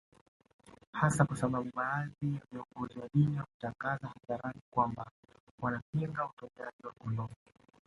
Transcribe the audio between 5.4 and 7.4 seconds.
wanapinga utumiaji kondomu